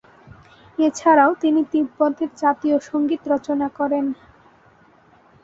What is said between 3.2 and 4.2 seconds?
রচনা করেন।